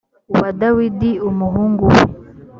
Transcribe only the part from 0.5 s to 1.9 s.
dawidi umuhungu